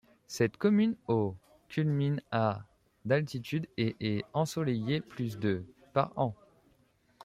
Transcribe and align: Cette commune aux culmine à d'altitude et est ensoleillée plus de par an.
Cette 0.25 0.57
commune 0.57 0.95
aux 1.07 1.35
culmine 1.69 2.23
à 2.31 2.63
d'altitude 3.05 3.67
et 3.77 3.95
est 3.99 4.25
ensoleillée 4.33 4.99
plus 4.99 5.37
de 5.37 5.63
par 5.93 6.11
an. 6.17 6.33